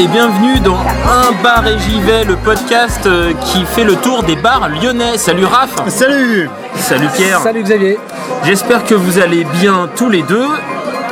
[0.00, 4.22] Et bienvenue dans Un bar et j'y vais, le podcast euh, qui fait le tour
[4.22, 5.18] des bars lyonnais.
[5.18, 7.98] Salut Raph Salut Salut Pierre Salut Xavier.
[8.42, 10.48] J'espère que vous allez bien tous les deux.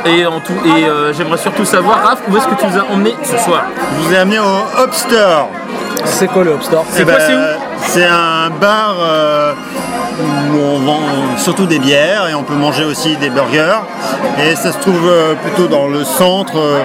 [0.05, 2.85] Et, en tout, et euh, j'aimerais surtout savoir, Raph, où est-ce que tu nous as
[2.91, 3.65] emmené ce soir?
[3.95, 5.49] Je vous ai amené au Hop Store.
[6.05, 6.85] C'est quoi le Hop Store?
[6.89, 7.69] C'est Eh quoi, ben, c'est où?
[7.85, 9.53] C'est un bar euh,
[10.53, 10.99] où on vend
[11.37, 13.79] surtout des bières et on peut manger aussi des burgers.
[14.41, 16.83] Et ça se trouve euh, plutôt dans le centre, euh,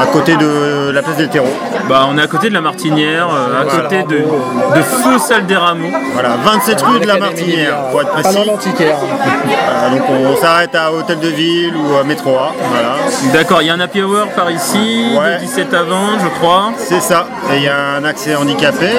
[0.00, 1.46] à côté de la place des terreaux.
[1.88, 5.46] Bah on est à côté de la Martinière, euh, à côté de, de Faux Salle
[5.46, 5.88] des Rameaux.
[6.14, 8.38] Voilà, 27 rue de la Martinière, pour être Pas précis.
[8.38, 12.52] Voilà, donc on s'arrête à Hôtel de Ville ou à Métro A.
[12.70, 12.94] Voilà,
[13.32, 15.34] D'accord, il y a un happy hour par ici, Ouais.
[15.36, 16.72] de 17 à 20 je crois.
[16.78, 17.26] c'est ça.
[17.52, 18.90] Et il y a un accès handicapé.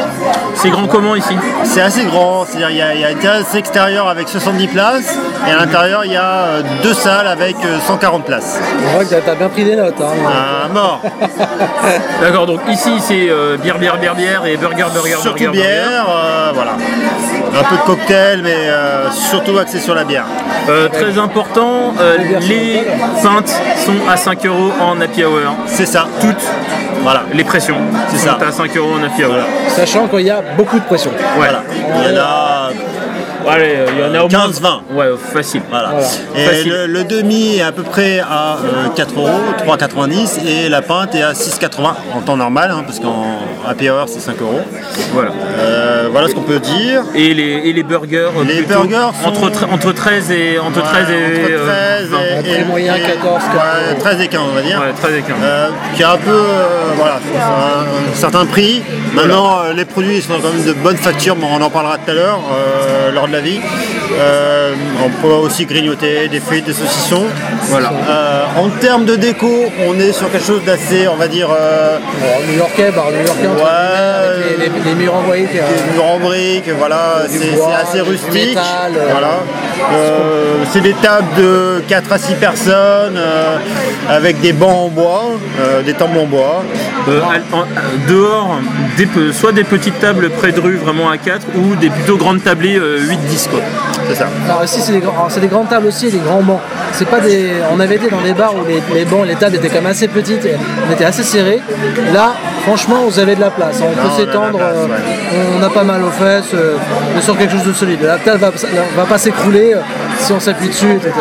[0.56, 3.18] C'est grand comment ici C'est assez grand, c'est-à-dire il y a, il y a une
[3.20, 7.56] terrasse extérieure avec 70 places et à l'intérieur il y a euh, deux salles avec
[7.66, 8.60] euh, 140 places.
[8.88, 9.96] On voit que t'as bien pris des notes.
[10.00, 10.66] Hein.
[10.66, 11.02] À mort.
[12.22, 16.06] D'accord, donc ici c'est euh, bière, bière, bière, bière et burger, burger, Surtout burger, bière,
[16.10, 16.72] euh, voilà.
[17.58, 20.26] Un peu de cocktail, mais euh, surtout axé sur la bière.
[20.70, 22.84] Euh, très important, euh, Les
[23.24, 25.56] pintes sont à 5 euros en happy hour.
[25.68, 26.08] C'est ça.
[26.20, 26.44] Toutes,
[27.04, 27.24] Voilà.
[27.34, 27.78] les pressions
[28.10, 28.48] C'est sont ça.
[28.48, 29.36] à 5 euros en happy hour.
[29.70, 31.12] Sachant qu'il y a beaucoup de pression.
[31.12, 31.26] Ouais.
[31.38, 31.62] Voilà.
[32.08, 32.45] Il y en a
[33.48, 34.96] Allez, euh, il y en a au moins 15-20.
[34.96, 35.62] Ouais, facile.
[35.70, 35.90] Voilà.
[35.90, 36.08] Voilà.
[36.38, 36.72] Et Facile.
[36.72, 39.30] le, le demi est à peu près à euh, 4 euros,
[39.68, 43.26] 3,90 et la pinte est à 6,80 en temps normal, hein, parce qu'en
[43.68, 44.62] happy hour c'est 5 euros.
[45.14, 45.32] Voilà.
[45.58, 47.04] Euh, voilà ce qu'on peut dire.
[47.14, 50.60] Et les, et les burgers euh, Les plutôt burgers sont- entre, tre- entre 13 et
[50.60, 52.18] entre 13 et entre euh, 13 20.
[52.20, 54.80] et, prix moyen, 14, ouais, 13 et 15 on va dire.
[54.80, 55.36] Ouais, 13 et 15.
[55.44, 56.66] Euh, qui a un peu, euh,
[56.98, 57.82] voilà, un,
[58.12, 58.82] un certain prix.
[59.14, 62.12] Maintenant, euh, les produits sont quand même de bonne facture, mais on en parlera tout
[62.12, 63.95] à l'heure, euh, lors de la vie.
[64.14, 64.74] Euh,
[65.04, 67.26] on peut aussi grignoter des frites, des saucissons.
[67.64, 67.92] Voilà.
[68.10, 71.98] Euh, en termes de déco, on est sur quelque chose d'assez, on va dire, euh,
[72.22, 74.56] Bon, New Yorkais, bar New Yorkais entre Ouais.
[74.60, 75.50] les, les- les murs en briques.
[75.56, 78.34] euh, des murs en briques, voilà, c'est assez rustique.
[78.50, 79.40] métal, euh, voilà.
[79.94, 83.58] Euh, c'est des tables de 4 à 6 personnes euh,
[84.10, 85.24] avec des bancs en bois,
[85.60, 86.64] euh, des tables en bois.
[87.08, 87.66] À- en-
[88.08, 88.60] dehors,
[88.98, 92.44] des soit des petites tables près de rue vraiment à 4 ou des plutôt grandes
[92.44, 93.60] tablées euh, 8-10 quoi.
[94.08, 94.28] C'est ça.
[94.50, 96.60] Alors ici c'est des, grands- alors, c'est des grandes tables aussi des grands bancs.
[96.94, 97.52] C'est pas des.
[97.74, 99.88] On avait été dans des bars où les, les bancs, les tables étaient quand même
[99.88, 100.56] assez petites, et
[100.88, 101.62] on était assez serrés.
[102.14, 102.34] Là,
[102.64, 103.82] franchement, vous avez de la place.
[103.82, 104.88] On on peut s'étendre, euh,
[105.60, 106.76] on a pas mal aux fesses, euh,
[107.14, 108.00] on est sur quelque chose de solide.
[108.04, 108.52] La table va,
[108.96, 109.80] va pas s'écrouler euh,
[110.20, 111.12] si on s'appuie dessus, etc.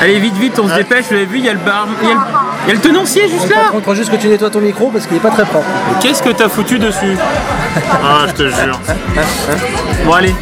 [0.00, 2.08] Allez vite vite, on se dépêche, vous l'avez vu, il y a le bar, il
[2.08, 2.20] y a le,
[2.64, 3.56] il y a le tenancier juste là.
[3.64, 5.66] Par contre, juste que tu nettoies ton micro parce qu'il est pas très propre.
[6.00, 7.16] Qu'est-ce que t'as foutu dessus?
[8.02, 8.80] Ah, je te jure.
[10.04, 10.34] Bon allez,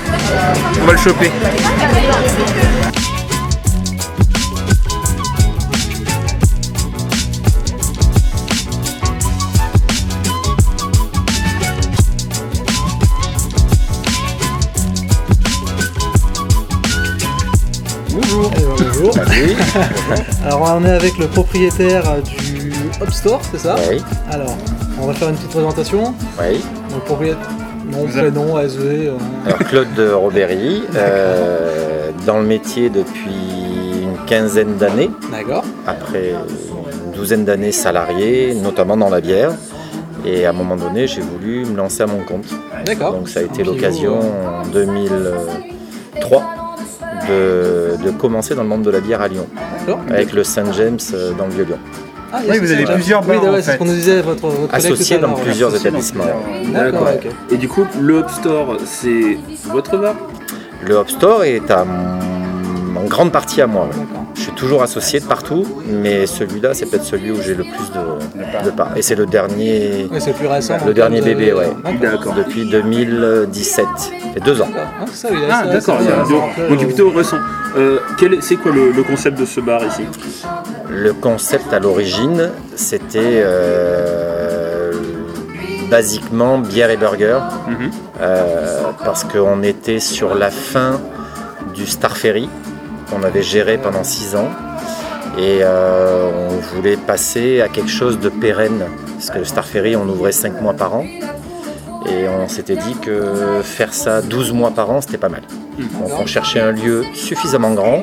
[0.83, 1.31] on va le choper.
[18.11, 18.51] Bonjour.
[18.79, 19.13] bonjour.
[20.45, 24.57] Alors on est avec le propriétaire du Hop Store, c'est ça Oui, Alors,
[25.01, 26.15] on va faire une petite présentation.
[26.41, 26.61] oui.
[26.91, 27.47] Donc propriétaire,
[27.91, 29.13] nom, prénom, euh,
[29.47, 35.65] Alors Claude de Robéry, euh, dans le métier depuis une quinzaine d'années, D'accord.
[35.87, 36.33] après
[37.07, 39.53] une douzaine d'années salarié, notamment dans la bière.
[40.25, 42.47] Et à un moment donné, j'ai voulu me lancer à mon compte.
[42.85, 43.13] D'accord.
[43.15, 46.43] Donc ça a été l'occasion en 2003
[47.29, 49.47] de, de commencer dans le monde de la bière à Lyon,
[49.81, 50.01] D'accord.
[50.11, 51.79] avec le Saint James euh, dans le Vieux-Lyon.
[52.33, 54.49] Ah, Oui, vous avez plusieurs Oui, bars, ouais, en c'est ce qu'on nous disait, votre,
[54.73, 56.25] Associé dans plusieurs établissements.
[56.73, 57.09] D'accord.
[57.51, 60.15] Et du coup, le Hop Store, c'est votre bar
[60.87, 61.85] Le Hop Store est à,
[62.97, 63.85] en grande partie à moi.
[63.87, 64.05] ouais.
[64.37, 67.91] Je suis toujours associé de partout, mais celui-là, c'est peut-être celui où j'ai le plus
[67.93, 68.97] de, de parts.
[68.97, 70.79] Et c'est le dernier, Ouais, c'est plus récent.
[70.87, 71.69] le dernier avez- bébé, ouais.
[72.01, 72.35] D'accord.
[72.35, 73.85] Depuis 2017.
[73.99, 74.69] Ça fait deux ans.
[74.75, 75.99] Ah, oui, Ah d'accord,
[76.71, 77.37] donc plutôt récent.
[77.77, 77.99] Euh,
[78.41, 80.03] c'est quoi le, le concept de ce bar ici?
[80.91, 84.93] Le concept à l'origine, c'était euh,
[85.91, 87.39] basiquement bière et burger,
[87.69, 87.91] Mhm.
[88.21, 91.01] euh, parce qu'on était sur la fin
[91.75, 92.49] du Star Ferry,
[93.11, 94.49] qu'on avait géré pendant six ans,
[95.39, 98.83] et euh, on voulait passer à quelque chose de pérenne,
[99.15, 101.05] parce que le Star Ferry, on ouvrait cinq mois par an.
[102.09, 105.43] Et on s'était dit que faire ça 12 mois par an, c'était pas mal.
[105.79, 108.03] Donc on cherchait un lieu suffisamment grand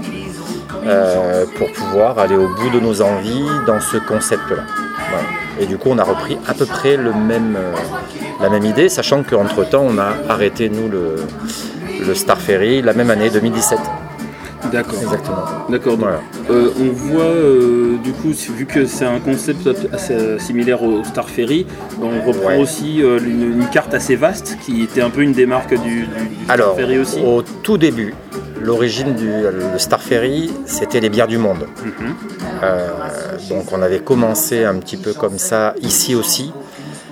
[0.87, 4.63] euh, pour pouvoir aller au bout de nos envies dans ce concept-là.
[5.09, 5.27] Voilà.
[5.59, 7.73] Et du coup, on a repris à peu près le même, euh,
[8.41, 11.15] la même idée, sachant qu'entre-temps, on a arrêté, nous, le,
[12.05, 13.79] le Star Ferry la même année, 2017.
[14.71, 14.99] D'accord.
[15.01, 15.45] Exactement.
[15.69, 15.95] D'accord.
[15.97, 16.19] Voilà.
[16.49, 21.29] euh, on voit euh, du coup, vu que c'est un concept assez similaire au Star
[21.29, 21.65] Ferry,
[22.01, 22.57] on reprend Ouais.
[22.57, 26.05] aussi une, une carte assez vaste qui était un peu une des marques du, du-
[26.05, 26.07] du
[26.49, 27.19] Alors, Star Ferry aussi.
[27.21, 28.13] au tout début,
[28.61, 31.65] l'origine du le Star Ferry, c'était les bières du monde.
[31.83, 32.15] Mhm.
[32.63, 32.89] Euh,
[33.49, 36.51] donc on avait commencé un petit peu comme ça ici aussi,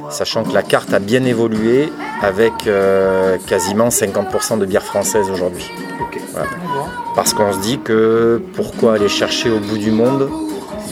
[0.09, 5.69] sachant que la carte a bien évolué avec euh, quasiment 50% de bières françaises aujourd'hui.
[6.33, 6.47] Voilà.
[7.15, 10.29] Parce qu'on se dit que pourquoi aller chercher au bout du monde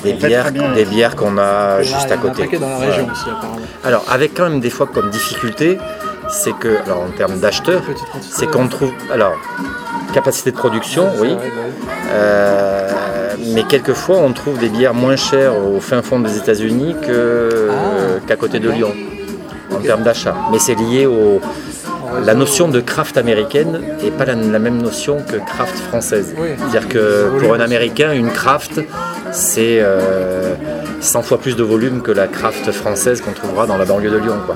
[0.03, 0.85] des bières, des
[1.15, 2.43] qu'on a juste à côté.
[2.43, 2.91] paquet dans la Voilà.
[2.91, 3.57] région aussi, apparemment.
[3.83, 5.77] Alors avec quand même des fois comme difficulté,
[6.29, 7.83] c'est que, alors en termes d'acheteurs,
[8.21, 9.33] c'est qu'on trouve, alors
[10.13, 11.35] capacité de production, oui,
[12.11, 12.89] euh,
[13.53, 18.35] mais quelquefois on trouve des bières moins chères au fin fond des États-Unis Ah, qu'à
[18.35, 18.69] côté de.
[18.69, 18.93] Lyon
[19.75, 20.35] en termes d'achat.
[20.51, 21.41] Mais c'est lié au
[22.25, 26.35] la notion de craft américaine n'est pas la, la même notion que craft française.
[26.57, 27.59] C'est-à-dire que pour un.
[27.59, 28.81] Américain, une craft,
[29.31, 30.53] c'est euh,
[31.03, 34.17] 100 fois plus de volume que la craft française qu'on trouvera dans la banlieue de
[34.17, 34.37] Lyon.
[34.45, 34.55] quoi.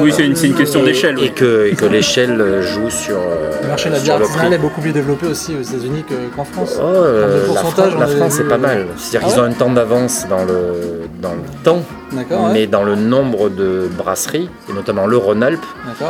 [0.00, 1.18] Oui, c'est une, question le- d'échelle.
[1.18, 1.32] Et oui.
[1.34, 4.80] que, et que l'échelle joue sur, euh, Le marché de la bière artisanale est beaucoup
[4.80, 6.76] plus développé aussi aux États-Unis que- qu'en France.
[6.78, 8.86] Oh, euh, termes de la pourcentage, France, la c'est pas euh, mal.
[8.96, 12.24] C'est-à-dire Ah qu'ils ont ouais un temps d'avance dans le, dans le temps, ouais.
[12.52, 15.66] mais dans le nombre de brasseries, et notamment le Rhône-Alpes,
[16.00, 16.06] ouais.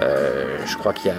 [0.00, 1.14] euh, je crois qu'il y a,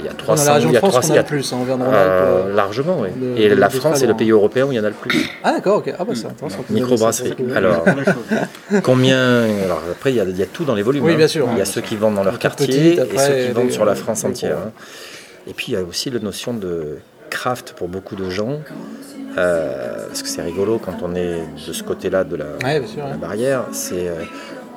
[0.00, 1.24] il y a Dans 300, la région il y a France, 300, on a le
[1.26, 1.90] plus, hein, Rhône-Alpes.
[1.92, 2.54] Euh, euh.
[2.54, 3.08] largement, oui.
[3.36, 5.28] Et la France est le pays européen où il y en a le plus.
[5.44, 5.92] Ah d'accord, ok.
[5.98, 6.64] Ah bah c'est intéressant.
[6.70, 7.34] Microbrasserie.
[7.54, 7.84] Alors,
[8.82, 11.04] combien Alors après, il y, a, il y a tout dans les volumes.
[11.04, 11.16] Oui, hein.
[11.16, 11.48] bien sûr.
[11.52, 13.94] Il y a ceux qui vendent dans leur quartier et ceux qui vendent sur la
[13.94, 14.56] France entière.
[14.58, 14.70] hein.
[15.46, 16.98] Et puis il y a aussi la notion de
[17.30, 18.60] craft pour beaucoup de gens.
[19.38, 23.04] euh, parce que c'est rigolo quand on est de ce côté-là de la, Ouais, la
[23.04, 23.16] ouais.
[23.20, 23.64] barrière.
[23.72, 24.14] C'est euh,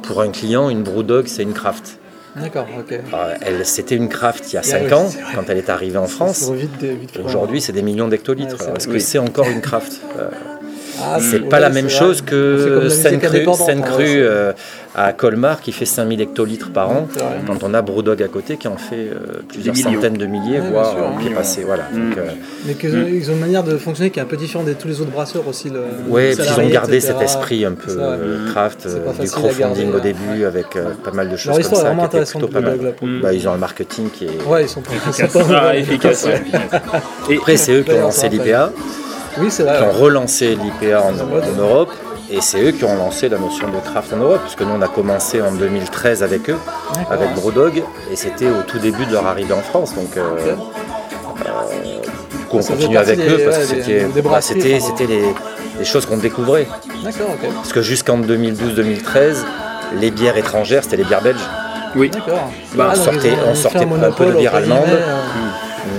[0.02, 2.00] pour un client, une Brewdog, c'est une craft.
[2.36, 3.00] D'accord, ok.
[3.14, 5.70] Alors, elle, c'était une craft il y a Ah 5 oui, ans, quand elle est
[5.70, 6.52] arrivée en France.
[7.24, 8.58] Aujourd'hui, c'est des millions d'hectolitres.
[8.68, 10.30] Ouais, Est-ce que c'est encore une craft Euh,
[11.02, 14.16] Ah, C'est ouais, pas la c'est même chose C'est que Seine-Cru indépendante, Seine-Cru, hein, ouais,
[14.20, 14.54] euh,
[14.96, 18.56] à Colmar qui fait 5000 hectolitres par an, C'est quand on a Brewdog à côté
[18.56, 21.20] qui en fait euh, plusieurs centaines de milliers, Ouais, voire sûr, euh, hein.
[21.20, 21.64] pied passé.
[21.66, 21.84] Voilà.
[21.92, 22.10] Mm.
[22.10, 22.26] Donc, euh,
[22.66, 24.74] Mais qu'ils ont, ils ont une manière de fonctionner qui est un peu différente de
[24.74, 25.70] tous les autres brasseurs aussi.
[25.70, 25.78] Puis
[26.38, 27.14] ils ont gardé etc.
[27.14, 28.18] cet esprit un peu Ça,
[28.52, 30.68] craft, C'est du crowdfunding au début avec
[31.04, 32.80] pas mal de choses comme est ça vraiment qui plutôt pas mal.
[33.22, 34.44] Bah, ils ont un marketing qui est.
[34.48, 34.92] Ouais, ils sont pas
[35.28, 35.40] pas
[36.94, 37.02] Ah,
[37.36, 38.72] Après, c'est eux qui ont lancé l'IPA,
[39.40, 41.12] Oui, qui ont relancé l'IPA en,
[41.58, 41.90] Europe.
[42.32, 44.82] Et c'est eux qui ont lancé la notion de craft en Europe, puisque nous on
[44.82, 46.58] a commencé en 2013 avec eux,
[47.12, 47.34] avec.
[47.36, 49.94] Brewdog, et c'était au tout début de leur arrivée en France.
[49.94, 50.56] Donc, euh, euh,
[52.32, 54.42] du coup, on Ça continue avec des- eux parce ouais, que c'était des bah, enfin,
[54.42, 55.24] c'était les,
[55.78, 56.68] les choses qu'on découvrait.
[57.04, 57.50] D'accord, ok.
[57.54, 59.44] Parce que jusqu'en 2012-2013,
[60.00, 61.38] les bières étrangères, c'était les bières belges,
[61.96, 62.52] oui, D'accord.
[62.74, 63.22] Bah, Ah, on donc
[63.56, 64.84] sortait- on un peu de bière allemande.
[64.90, 65.18] euh,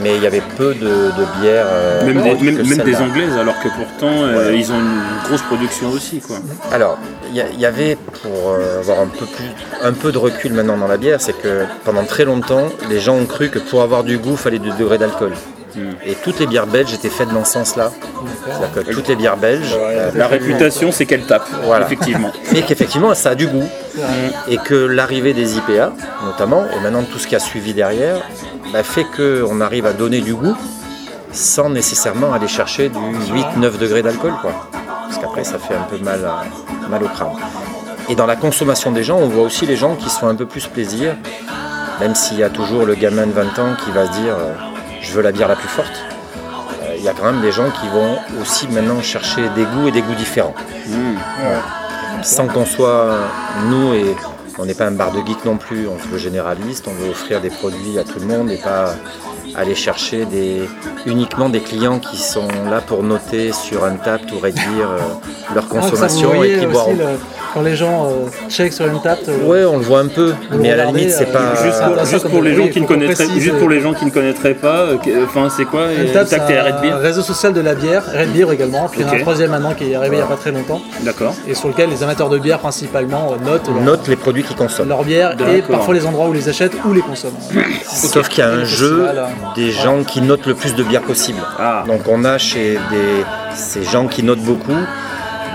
[0.07, 1.67] mais il y avait peu de, de bières.
[1.69, 3.03] euh, même, des, même, que même des celle-là.
[3.03, 4.59] anglaises, alors que pourtant euh, Ouais.
[4.59, 6.21] ils ont une grosse production aussi.
[6.21, 6.37] Quoi.
[6.73, 6.99] Alors,
[7.31, 9.47] il y, a- il y avait, pour euh, avoir un peu, plus,
[9.83, 13.17] un peu de recul maintenant dans la bière, c'est que pendant très longtemps, les gens
[13.17, 15.33] ont cru que pour avoir du goût, il fallait du degré d'alcool.
[16.05, 17.91] Et toutes les bières belges étaient faites dans ce sens-là.
[18.47, 21.87] C'est-à-dire que toutes les bières belges, euh, La réputation, c'est qu'elle tape, Voilà.
[21.87, 22.33] effectivement.
[22.55, 23.69] et qu'effectivement ça a du goût.
[23.95, 24.07] vrai.
[24.49, 25.93] Et que l'arrivée des IPA,
[26.25, 28.19] notamment, et maintenant tout ce qui a suivi derrière,
[28.73, 30.57] bah, fait qu'on arrive à donner du goût
[31.33, 32.99] sans nécessairement aller chercher du
[33.33, 34.33] 8-9 degrés d'alcool.
[34.41, 34.53] quoi.
[35.09, 37.29] Parce qu'après, ça fait un peu mal, à- mal au crâne.
[38.09, 40.35] Et dans la consommation des gens, on voit aussi les gens qui se font un
[40.35, 41.15] peu plus plaisir,
[42.01, 44.53] même s'il y a toujours le gamin de 20 ans qui va se dire euh,
[45.07, 45.93] je veux la bière la plus forte.
[46.83, 49.89] Euh, Il y a quand même des gens qui vont aussi maintenant chercher des goûts
[49.89, 50.55] et des goûts différents
[50.89, 51.17] Hmm.
[52.23, 53.15] sans qu'on soit
[53.69, 54.15] nous et
[54.59, 57.11] on n'est pas un bar de geek non plus, on se veut généraliste, on veut
[57.11, 58.95] offrir des produits à tout le monde et pas
[59.55, 60.69] aller chercher des,
[61.07, 64.99] uniquement des clients qui sont là pour noter sur un tap ou réduire euh,
[65.55, 66.95] leur Ah, consommation et qui boiront.
[66.95, 67.19] le-
[67.57, 68.11] quand les gens euh,
[68.51, 69.21] check sur une table.
[69.29, 71.55] euh, Ouais, on le voit un peu, mais à la limite c'est euh, pas.
[71.65, 74.11] Juste pour, juste pour les gens qui ne connaîtraient, juste pour les gens qui ne
[74.11, 77.55] connaîtraient pas, euh, enfin c'est quoi Untappd, c'est Tact et Red un Beer réseau social
[77.55, 79.19] de la bière, Red Beer également, puis il y en a Ok.
[79.21, 81.35] un troisième maintenant qui est arrivé il n'y a pas très longtemps, D'accord.
[81.49, 84.91] et sur lequel les amateurs de bière principalement notent leur, Note les produits qu'ils consomment.
[84.91, 87.33] leur bière et parfois les endroits où ils les achètent ou les consomment.
[87.87, 91.01] Sauf qu'il y a un jeu euh, des gens qui notent le plus de bière
[91.03, 91.39] possible.
[91.59, 94.73] Ah, Donc on a chez des, ces gens qui notent beaucoup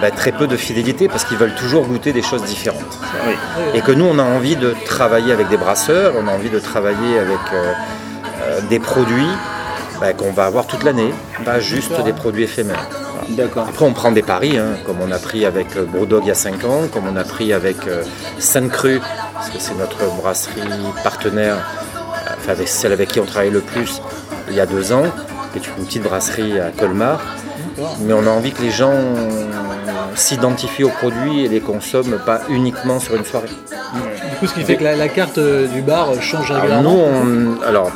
[0.02, 3.00] bah, très peu de fidélité parce qu'ils veulent toujours goûter des choses différentes.
[3.28, 3.36] Oui.
[3.74, 6.60] Et que nous, on a envie de travailler avec des brasseurs, on a envie de
[6.60, 7.74] travailler avec euh,
[8.42, 9.30] euh, des produits
[10.00, 11.14] bah, qu'on va avoir toute l'année,
[11.46, 12.88] pas juste des produits éphémères.
[13.30, 13.68] D'accord.
[13.70, 16.32] Après, on prend des paris, hein, comme on a pris avec euh, Brewdog il y
[16.32, 18.04] a 5 ans, comme on a pris avec euh,
[18.40, 19.00] Sainte-Cru,
[19.34, 20.62] parce que c'est notre brasserie
[21.04, 21.58] partenaire,
[22.38, 24.02] enfin avec celle avec qui on travaille le plus
[24.50, 25.06] il y a 2 ans,
[25.54, 27.22] qui est une petite brasserie à Colmar.
[28.02, 28.94] Mais on a envie que les gens
[30.16, 33.48] s'identifient aux produits et les consomment pas uniquement sur une soirée.
[33.48, 36.64] Du coup, ce qui fait que la, la carte euh, du bar euh, change Alors
[36.64, 36.92] régulièrement.
[37.24, 37.92] nous, on- alors,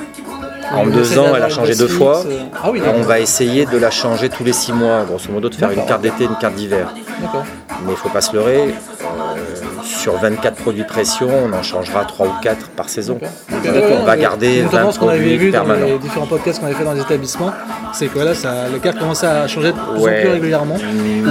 [0.74, 2.24] en deux ans, elle a changé deux fois.
[2.26, 5.50] euh, Ah oui, on va essayer de la changer tous les six mois, grosso modo,
[5.50, 6.88] de faire une carte d'été, une carte d'hiver.
[7.22, 7.44] D'accord.
[7.84, 12.04] Mais il ne faut pas se leurrer, euh, sur 24 produits pression, on en changera
[12.06, 13.20] 3 ou 4 par saison.
[13.52, 15.86] On va garder notamment 20 ce qu'on avait produits vu dans permanents.
[15.86, 17.52] les différents podcasts qu'on avait fait dans les établissements,
[17.94, 20.78] c'est que voilà, ça, la carte commençait à changer de plus en plus régulièrement.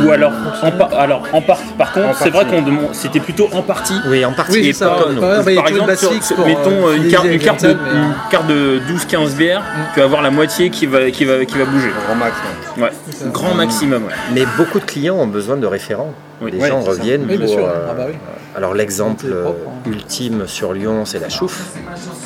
[0.07, 0.33] Ou alors,
[0.63, 3.63] en, par- alors en par, par contre, En c'est vrai qu'on demande, c'était plutôt en
[3.63, 3.95] partie.
[4.09, 4.53] Oui, en partie.
[4.53, 5.21] Oui, Et c'est ça, pas ouais, comme nous.
[5.21, 7.79] par exemple, Par sur- pour, mettons euh, une carte, une fidéliser carte, de, les clientèles,
[7.93, 9.63] mais- une carte de 12-15 bières,
[9.95, 11.91] tu vas avoir la moitié qui va, qui va, qui va bouger.
[12.07, 12.37] Grand max.
[12.37, 12.64] ouais.
[12.77, 12.91] Ouais.
[13.33, 14.05] Grand maximum.
[14.05, 14.13] Ouais.
[14.33, 16.13] Mais beaucoup de clients ont besoin de référents.
[16.41, 16.51] Oui.
[16.51, 17.59] Les Ouais, gens reviennent Oui, pour.
[17.59, 18.15] euh, Ah bah oui.
[18.57, 21.63] Alors l'exemple propre, euh, ultime sur Lyon, c'est la chouffe.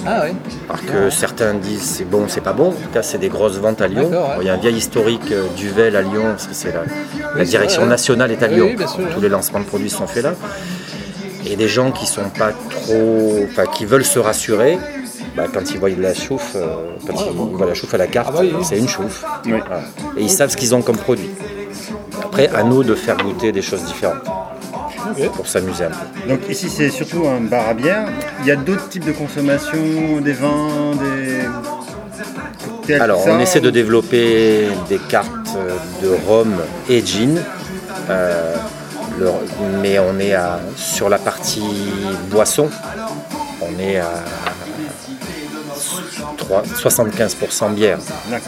[0.07, 0.31] Ah oui.
[0.67, 2.69] Parce que certains disent c'est bon, c'est pas bon.
[2.69, 4.11] En tout cas, c'est des grosses ventes à Lyon.
[4.41, 6.83] Il y a un vieil historique euh, d'Uvel à Lyon, parce que c'est la,
[7.37, 7.91] la direction vrai, ouais.
[7.91, 8.67] nationale est à Lyon.
[8.71, 9.15] oui, bien sûr, Donc, ouais.
[9.15, 10.35] Tous les lancements de produits sont faits là.
[11.47, 14.79] Et des gens qui sont pas trop, enfin qui veulent se rassurer,
[15.39, 16.67] bah, quand ils voient la chouffe, euh,
[17.07, 19.25] quand ils voient la chouffe à la carte, Ah bah c'est une chouffe.
[19.47, 19.53] Oui.
[19.53, 19.83] Voilà.
[20.17, 21.31] Et ils savent ce qu'ils ont comme produit.
[22.25, 24.25] Après, à nous de faire goûter des choses différentes
[25.35, 26.29] pour s'amuser un peu.
[26.29, 28.09] Donc ici c'est surtout un bar à bière.
[28.41, 31.45] Il y a d'autres types de consommation, des vins, des
[32.65, 35.31] cocktails, Alors, on essaie de développer des cartes
[36.03, 36.53] de rhum
[36.89, 37.41] et gin.
[38.11, 38.55] Euh,
[39.19, 39.31] le-
[39.83, 41.63] mais on est à- sur la partie
[42.31, 42.69] boisson,
[43.63, 44.11] on est à
[46.51, 47.99] 75% bière.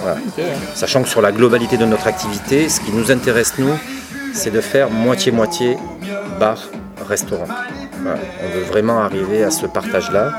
[0.00, 0.16] Voilà.
[0.74, 3.74] Sachant que sur la globalité de notre activité, ce qui nous intéresse, nous,
[4.32, 5.76] c'est de faire moitié-moitié
[6.38, 7.46] bar-restaurant.
[8.02, 8.18] Voilà.
[8.44, 10.32] On veut vraiment arriver à ce partage-là,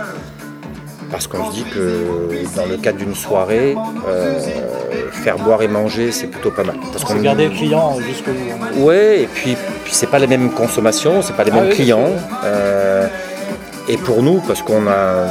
[1.11, 3.75] parce qu'on se dit que dans le cadre d'une soirée,
[4.07, 4.39] euh,
[5.11, 6.77] faire boire et manger, c'est plutôt pas mal.
[6.91, 8.85] Parce C'est garder le client jusqu'au bout.
[8.85, 11.75] Ouais, et puis, puis c'est pas les mêmes consommations, c'est pas les Ah mêmes oui,
[11.75, 12.09] clients.
[12.45, 13.07] Euh,
[13.89, 15.25] et pour nous, parce qu'on a,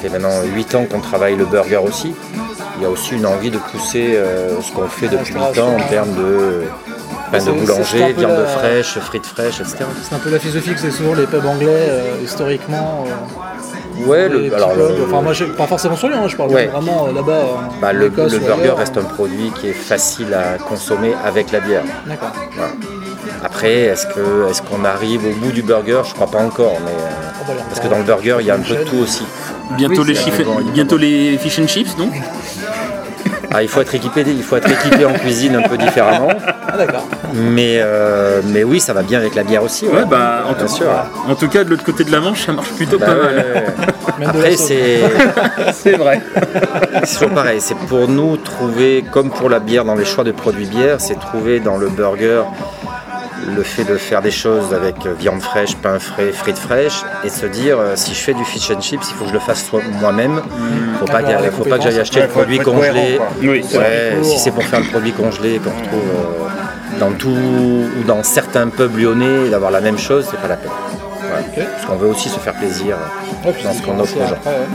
[0.00, 2.14] fait maintenant 8 ans qu'on travaille le burger aussi,
[2.76, 5.76] il y a aussi une envie de pousser euh, ce qu'on fait depuis 8 ans
[5.78, 6.62] en termes de
[7.30, 9.76] pain de boulanger, viande la- fraîche, frites fraîches, etc.
[10.02, 13.04] C'est un peu la philosophie que c'est souvent les pubs anglais, euh, historiquement.
[13.06, 13.10] euh,
[14.06, 16.66] Ouais, le, alors, le- Enfin, moi, pas forcément sur Lyon, hein, je parle Ouais.
[16.68, 17.42] vraiment là-bas.
[17.82, 18.78] bah, le, burger ailleurs.
[18.78, 21.82] reste un produit qui est facile à consommer avec la bière.
[22.06, 22.32] D'accord.
[23.44, 24.06] Après, est-ce
[24.62, 26.00] qu'on arrive au bout du burger?
[26.08, 27.08] Je crois pas encore, mais euh,
[27.40, 29.24] Ah bah, parce que dans le burger, il y a un peu de tout aussi.
[29.76, 30.72] Bientôt, Oui, les c'est chiffres- bon, évidemment.
[30.72, 32.12] bientôt les fish and chips, donc
[33.52, 36.28] Ah, il faut être équipé, il faut être équipé en cuisine un peu différemment,
[36.68, 37.04] Ah d'accord.
[37.34, 39.86] mais euh, mais oui, ça va bien avec la bière aussi.
[39.86, 39.92] ouais.
[39.92, 40.86] Ouais, bah, en, Bien tout, sûr.
[41.28, 43.22] en tout cas, de l'autre côté de la Manche, ça marche plutôt Bah pas ouais,
[43.34, 43.36] mal.
[44.20, 45.00] ouais, Après, c'est
[45.72, 46.20] C'est vrai.
[47.04, 47.60] c'est toujours pareil.
[47.60, 51.18] C'est pour nous trouver, comme pour la bière dans les choix de produits bière, c'est
[51.18, 52.42] trouver dans le burger
[53.46, 57.28] le fait de faire des choses avec euh, viande fraîche, pain frais, frites fraîches, et
[57.28, 59.34] de se dire euh, si je fais du fish and chips, il faut que je
[59.34, 59.70] le fasse
[60.00, 60.42] moi-même.
[60.98, 63.18] Faut pas Avoir qu'il les faut pas que j'aille acheter le produit congelé.
[63.42, 63.64] Oui.
[63.74, 68.22] Ouais, si c'est pour faire le produit congelé qu'on retrouve euh, dans tout ou dans
[68.22, 70.70] certains pubs lyonnais, d'avoir la même chose, c'est pas la peine.
[71.20, 71.70] Voilà.
[71.72, 72.96] Parce qu'on veut aussi se faire plaisir.
[73.44, 74.32] Ouais, puis dans ce qu'on offre aux gens.
[74.32, 74.66] après, ouais.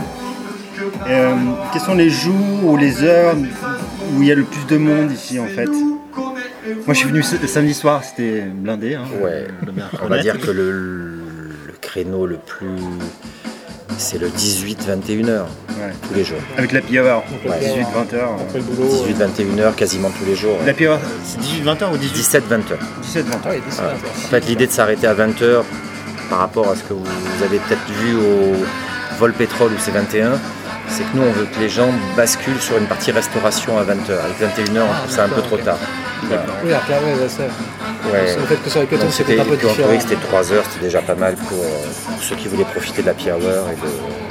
[1.08, 1.34] Euh,
[1.72, 5.10] quels sont les jours ou les heures où il y a le plus de monde
[5.12, 5.70] ici en fait?
[6.84, 8.94] Moi je suis venu samedi soir, c'était blindé.
[8.94, 9.46] Hein, Ouais,
[10.02, 11.18] on va dire que le,
[11.66, 12.66] le créneau le plus.
[13.98, 15.26] C'est le 18-21h
[15.78, 15.92] Ouais.
[16.08, 16.38] tous les jours.
[16.58, 17.58] Avec la hour, Ouais.
[17.60, 18.32] 18-20 heures.
[18.40, 18.88] Après le boulot.
[18.88, 20.56] euh, 18-21h quasiment tous les jours.
[20.66, 22.76] La hour, c'est 18-20 heures ou 18 17-20h.
[23.02, 25.62] 17-20 Ah oui, dix- En fait, l'idée de s'arrêter à 20h
[26.28, 27.04] par rapport à ce que vous
[27.44, 28.54] avez peut-être vu au
[29.18, 30.32] vol pétrole où c'est 21,
[30.88, 34.12] c'est que nous on veut que les gens basculent sur une partie restauration à 20h.
[34.12, 35.78] Avec 21h, on trouve ça un peu trop tard.
[36.22, 37.42] Oui, clair, ouais, ouais, c'est.
[38.10, 38.36] Ouais.
[38.36, 40.00] Le fait que ça Donc c'était un peu différent.
[40.00, 43.06] c'était 3 heures, c'était déjà pas mal pour, euh, pour ceux qui voulaient profiter de
[43.06, 44.25] la Hour et de,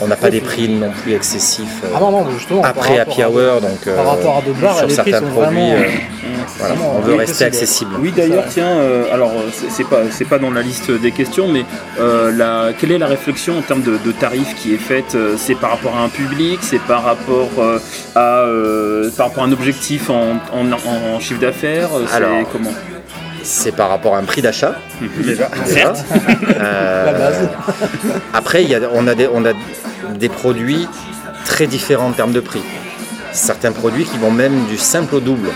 [0.00, 1.82] On n'a pas des prix non plus excessifs.
[1.84, 2.62] euh, Ah non, non, mais justement.
[2.62, 5.58] après Happy Hour, donc euh, par rapport à bars, sur les prix certains sont produits,
[5.60, 7.46] vraiment, euh, euh, voilà, on veut oui, rester possible.
[7.56, 7.94] accessible.
[8.00, 11.48] Oui, d'ailleurs, tiens, euh, alors euh, c'est pas, c'est pas dans la liste des questions,
[11.48, 11.64] mais
[12.00, 15.34] euh, la- quelle est la réflexion en termes de, de tarifs qui est faite euh,
[15.36, 17.78] C'est par rapport à un public C'est par rapport euh,
[18.14, 22.30] à euh, par rapport à un objectif en, en- en chiffre d'affaires euh, c'est Alors,
[22.50, 22.70] comment?
[23.44, 24.74] C'est par rapport à un prix d'achat.
[25.18, 25.48] Déjà.
[25.66, 25.92] déjà.
[26.56, 27.48] Euh, La base.
[28.34, 29.52] Après, il y a- on, a des, on a
[30.14, 30.88] des produits
[31.44, 32.62] très différents en termes de prix.
[33.32, 35.48] Certains produits qui vont même du simple au double.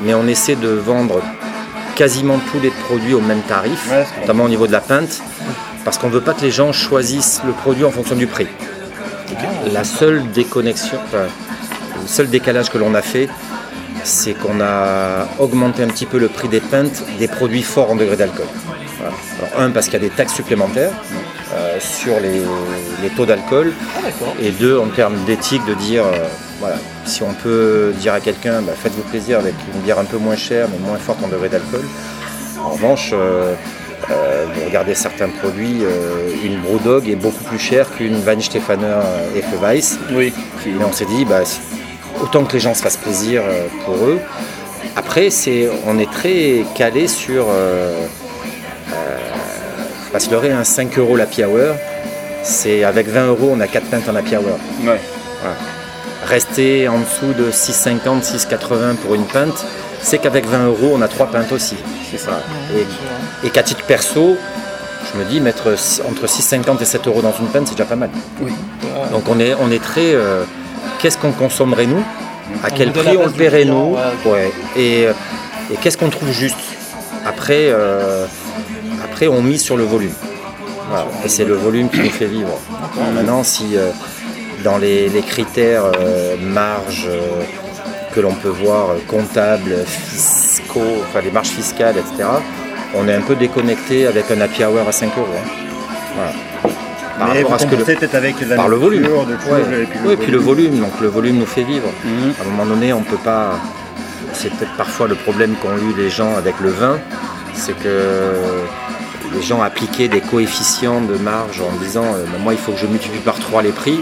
[0.00, 1.22] Mais on essaie de vendre
[1.94, 5.22] quasiment tous les produits au même tarif, Ouais, notamment au niveau de la pinte,
[5.84, 8.46] parce qu'on ne veut pas que les gens choisissent le produit en fonction du prix.
[9.72, 11.24] La seule déconnexion, enfin,
[12.02, 13.28] le seul décalage que l'on a fait,
[14.06, 17.96] c'est qu'on a augmenté un petit peu le prix des pintes des produits forts en
[17.96, 18.46] degré d'alcool.
[18.98, 19.12] Voilà.
[19.38, 20.92] Alors, un, parce qu'il y a des taxes supplémentaires
[21.52, 22.40] euh, sur les,
[23.02, 23.72] les taux d'alcool.
[24.40, 26.28] Et deux, en termes d'éthique, de dire, euh,
[26.60, 30.18] voilà, si on peut dire à quelqu'un, bah, faites-vous plaisir avec une bière un peu
[30.18, 31.84] moins chère, mais moins forte en degré d'alcool.
[32.64, 33.54] En revanche, euh,
[34.08, 35.82] vous regardez certains produits,
[36.44, 39.00] une Brewdog est beaucoup plus chère qu'une Weinstephaner
[39.34, 39.98] Hefeweiss.
[40.12, 40.32] Oui.
[40.64, 41.42] Et on s'est dit, bah,
[42.22, 44.18] autant que les gens se fassent plaisir euh, pour eux.
[44.96, 47.46] Après, c'est, on est très calé sur.
[47.48, 48.06] Euh,
[48.92, 49.18] euh,
[50.12, 51.74] pas se leurrer, un 5 euros l'happy hour.
[52.42, 54.58] C'est avec 20 euros, on a 4 pintes en happy hour.
[54.84, 55.00] Ouais.
[56.26, 59.64] Rester en dessous de 6,50, 6,80 pour une pinte,
[60.00, 61.76] c'est qu'avec 20 euros, on a 3 pintes aussi.
[62.10, 62.40] C'est ça.
[62.74, 64.36] Et, et qu'à titre perso,
[65.12, 65.68] je me dis mettre
[66.08, 68.10] entre 6,50 et 7 euros dans une pinte, c'est déjà pas mal.
[68.40, 68.52] Oui.
[69.12, 70.14] Donc on est, on est très.
[70.14, 70.44] euh,
[71.00, 72.02] Qu'est-ce qu'on consommerait nous?
[72.62, 73.96] À quel prix on le paierait nous?
[74.24, 74.52] Ouais.
[74.76, 75.12] Et, euh,
[75.72, 76.56] et qu'est-ce qu'on trouve juste?
[77.24, 78.26] Après, euh,
[79.04, 80.12] après, on mise sur le volume.
[80.88, 81.06] Voilà.
[81.24, 82.58] Et c'est le volume qui nous fait vivre.
[83.14, 83.90] Maintenant, si euh,
[84.62, 87.08] dans les, les critères euh, marge
[88.14, 92.28] que l'on peut voir, comptables, fiscaux, enfin les marges fiscales, etc.,
[92.94, 95.26] on est un peu déconnecté avec un happy hour à 5 euros.
[95.36, 95.48] hein.
[96.14, 96.75] Voilà.
[97.18, 99.02] Par Mais rapport à ce que le, compensez peut-être avec la par le volume.
[99.02, 100.12] de Ouais.
[100.12, 101.88] et puis le volume, donc le volume nous fait vivre.
[102.04, 102.32] Mhm.
[102.38, 103.58] À un moment donné, on peut pas.
[104.32, 106.98] C'est peut-être parfois le problème qu'ont eu les gens avec le vin,
[107.54, 108.34] c'est que
[109.34, 112.86] les gens appliquaient des coefficients de marge en disant euh, moi il faut que je
[112.86, 113.98] multiplie par 3 les prix,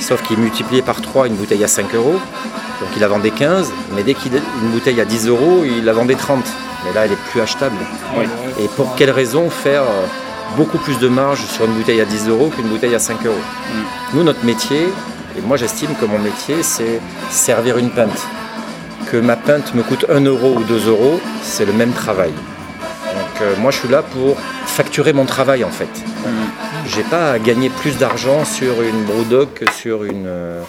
[0.00, 2.18] sauf qu'ils multipliaient par 3 une bouteille à 5 euros,
[2.80, 5.92] donc il la vendait 15, mais dès qu'il une bouteille à 10 euros, il la
[5.92, 6.44] vendait 30.
[6.84, 7.76] Mais là elle est plus achetable.
[8.18, 8.24] Oui.
[8.62, 10.06] Et pour quelle raison faire euh,
[10.56, 13.34] beaucoup plus de marge sur une bouteille à 10 euros qu'une bouteille à 5 euros
[14.14, 14.88] Nous, notre métier,
[15.36, 18.26] et moi j'estime que mon métier, c'est servir une pinte.
[19.10, 22.30] Que ma pinte me coûte 1 euro ou 2 euros, c'est le même travail.
[22.30, 24.36] Donc euh, moi je suis là pour
[24.66, 25.88] facturer mon travail en fait.
[26.86, 30.26] J'ai pas à gagner plus d'argent sur une Brewdog que sur une.
[30.26, 30.62] euh,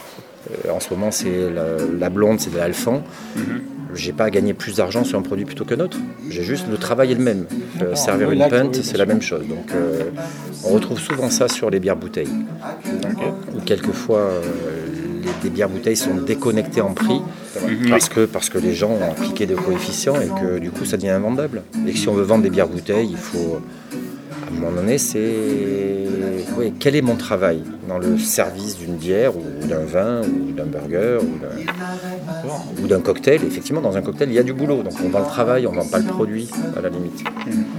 [0.67, 1.63] euh, en ce moment c'est la,
[2.00, 3.04] la blonde, c'est de l'Alphand.
[3.95, 5.97] J'ai pas à gagner plus d'argent sur un produit plutôt qu'un autre.
[6.29, 7.45] J'ai juste le travail est le même.
[7.81, 9.47] Euh, servir Oui, une pinte, c'est la même chose.
[9.47, 10.03] Donc euh,
[10.63, 12.29] on retrouve souvent ça sur les bières bouteilles.
[13.55, 14.41] Ou quelquefois euh,
[15.23, 17.21] les, des bières bouteilles sont déconnectées en prix
[17.89, 20.97] parce que, parce que les gens ont appliqué des coefficients et que du coup ça
[20.97, 21.63] devient invendable.
[21.88, 23.62] Et que si on veut vendre des bières bouteilles, il faut
[24.45, 26.04] à un moment donné, c'est
[26.58, 30.65] oui, quel est mon travail dans le service d'une bière ou d'un vin ou d'un
[30.65, 33.41] burger ou d'un- cocktail?
[33.43, 34.84] Effectivement, dans un cocktail, il y a du boulot.
[34.84, 37.23] Donc on vend le travail, on vend pas le produit à la limite.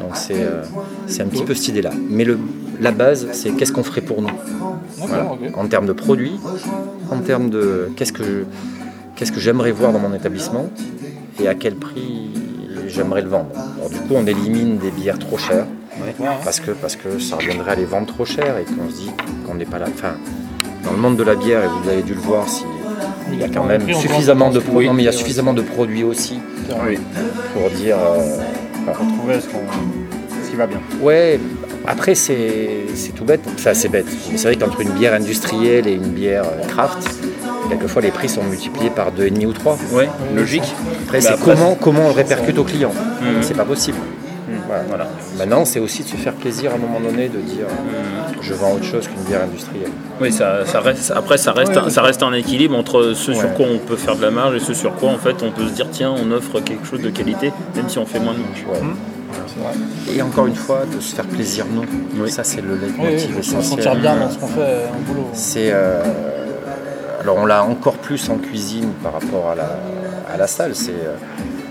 [0.01, 0.63] Donc c'est euh,
[1.07, 1.91] c'est un petit peu cette idée-là.
[2.09, 2.39] Mais le,
[2.81, 4.31] la base, c'est qu'est-ce qu'on ferait pour nous?
[4.99, 5.31] Voilà.
[5.55, 6.39] En termes de produits,
[7.11, 8.45] en termes de qu'est-ce que
[9.17, 10.69] qu'est-ce que j'aimerais voir dans mon établissement
[11.41, 12.31] et à quel prix
[12.89, 13.51] j'aimerais le vendre.
[13.79, 15.67] Alors, du coup, on élimine des bières trop chères
[16.45, 19.11] parce que, parce que ça reviendrait à les vendre trop cher et qu'on se dit
[19.47, 19.87] qu'on n'est pas là.
[19.93, 20.15] Enfin,
[20.85, 22.65] dans le monde de la bière, et vous avez dû le voir, si,
[23.33, 25.63] il y a quand même suffisamment de produits, oui, mais il y a suffisamment de
[25.63, 26.39] produits aussi
[26.87, 26.99] Oui.
[27.55, 27.97] pour dire.
[27.99, 30.79] euh, trouver ce, qui va bien.
[31.01, 31.41] ouais,
[31.89, 34.07] après c'est c'est tout bête, enfin c'est bête.
[34.31, 36.99] Mais c'est vrai qu'entre une bière industrielle et une bière euh, craft,
[37.69, 39.77] quelquefois les prix sont multipliés par 2,5 ou 3.
[39.93, 40.63] Ouais, logique.
[41.05, 42.93] Après, Bah, c'est comment, comment on le répercute au client.
[43.43, 43.99] C'est pas possible.
[44.69, 44.85] Voilà.
[44.89, 45.09] Voilà.
[45.39, 48.55] Maintenant, c'est aussi de se faire plaisir à un moment donné, de dire euh, je
[48.55, 49.91] vends autre chose qu'une bière industrielle.
[50.21, 53.53] Oui, ça, ça reste, après, ça reste, un, ça reste un équilibre entre ce sur
[53.55, 55.67] quoi on peut faire de la marge et ce sur quoi en fait on peut
[55.67, 58.39] se dire tiens, on offre quelque chose de qualité, même si on fait moins de
[58.39, 58.65] marge.
[58.69, 60.15] Ouais.
[60.17, 61.85] Et encore une fois, de se faire plaisir nous.
[62.19, 62.31] Oui.
[62.31, 63.65] Ça, c'est le Oui, leitmotiv oui, se essentiel.
[63.85, 65.29] sentir bien dans ce qu'on fait, euh, un boulot.
[65.35, 66.03] C'est euh,
[67.21, 69.79] alors on l'a encore plus en cuisine par rapport à la,
[70.33, 70.75] à la salle.
[70.75, 71.66] C'est euh, euh,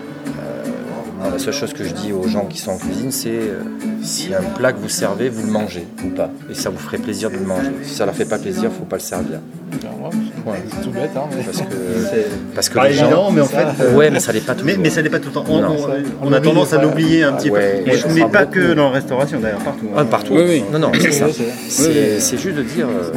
[1.32, 3.60] la seule chose que je dis aux gens qui sont en cuisine, c'est euh,
[4.04, 6.98] si un plat que vous servez, vous le mangez ou pas, et ça vous ferait
[6.98, 7.72] plaisir de le manger.
[7.84, 9.40] Si ça leur fait pas plaisir, faut pas le servir.
[10.46, 10.58] Ouais.
[10.70, 11.66] C'est tout bête, hein, mais Parce que,
[12.56, 13.06] parce que pas les gens.
[13.06, 13.66] évident, mais en fait.
[13.82, 14.68] euh, Ouais, mais ça l'est pas toujours.
[14.68, 15.46] Mais, mais ça n'est pas tout le temps.
[15.50, 15.76] On, Non.
[16.22, 17.92] on- on a tendance à l'oublier un petit Ouais, peu.
[17.92, 18.60] mais sera pas beaucoup.
[18.60, 19.88] que dans la restauration d'ailleurs, partout.
[19.96, 20.06] Ah, hein.
[20.06, 20.34] partout.
[20.36, 20.64] Oui, oui.
[20.72, 21.26] Non, non, c'est ça.
[21.68, 23.12] C'est- juste de dire, euh,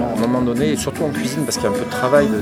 [0.00, 1.90] à un moment donné, et surtout en cuisine, parce qu'il y a un peu de
[1.90, 2.32] travail, de,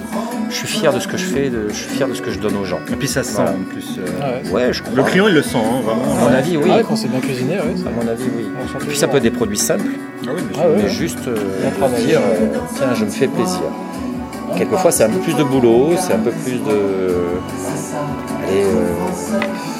[0.50, 2.30] je suis fier de ce que je fais, de, je suis fier de ce que
[2.30, 2.80] je donne aux gens.
[2.92, 3.50] Et puis ça se sent Voilà.
[3.52, 3.98] en plus.
[3.98, 4.50] euh, Ah ouais.
[4.66, 4.94] Ouais, je crois.
[4.96, 6.02] Le client il le sent, hein, vraiment.
[6.26, 6.64] À mon avis, oui.
[6.70, 8.46] Ah ouais, quand c'est bien cuisiné, ça- À mon avis, oui.
[8.82, 9.84] Et puis ça peut être des produits simples,
[10.26, 10.40] Ah ouais,
[10.76, 10.88] mais ouais.
[10.88, 11.34] juste euh,
[12.04, 13.60] dire, euh, tiens, je me fais plaisir.
[14.56, 17.12] Quelquefois, c'est un peu plus de boulot, c'est un peu plus de.
[18.46, 18.84] Allez, euh,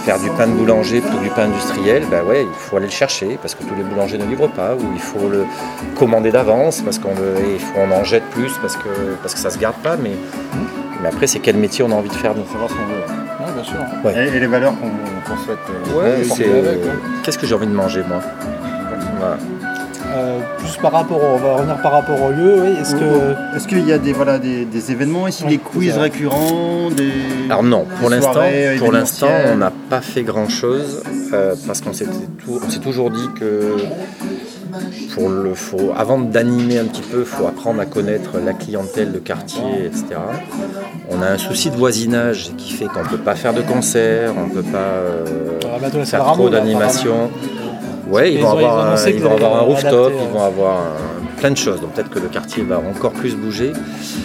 [0.04, 2.86] faire du pain de boulanger plutôt que du pain industriel, ben ouais, il faut aller
[2.86, 5.44] le chercher parce que tous les boulangers ne livrent pas, ou il faut le
[5.96, 8.88] commander d'avance parce qu'on et il faut on en jette plus parce que,
[9.22, 10.12] parce que ça se garde pas, mais,
[11.02, 12.44] mais après, c'est quel métier on a envie de faire nous.
[12.50, 13.02] Savoir ce qu'on veut.
[13.46, 14.32] Ouais, bien sûr.
[14.32, 15.58] Et, et les valeurs qu'on souhaite.
[15.70, 16.80] euh, ouais.
[17.22, 18.20] Qu'est-ce que j'ai envie de manger, moi?
[19.18, 19.36] Voilà.
[20.16, 22.76] Euh, plus par rapport au, on va revenir par rapport au lieu, oui.
[22.80, 23.56] Est-ce que.
[23.56, 27.12] Est-ce qu'il y a des, voilà, des, des événements ici, des quiz récurrents des...
[27.50, 31.02] Alors non, pour l'instant, soirées pour l'instant, on n'a pas fait grand-chose
[31.32, 32.06] euh, parce qu'on s'est
[32.82, 33.76] toujours dit que
[35.14, 39.12] pour le, faut, avant d'animer un petit peu, il faut apprendre à connaître la clientèle
[39.12, 40.04] de quartier, etc.
[41.10, 44.34] On a un souci de voisinage qui fait qu'on ne peut pas faire de concerts,
[44.36, 45.24] on ne peut pas euh,
[45.80, 47.30] bientôt laisser faire trop d'animation.
[48.06, 50.76] Ouais, ils vont ont avoir, un, ils vont avoir rooftop, ils vont avoir
[51.38, 51.80] plein de choses.
[51.80, 53.72] Donc peut-être que le quartier va encore plus bouger.